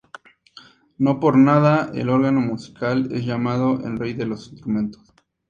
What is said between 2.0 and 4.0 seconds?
órgano musical es llamado el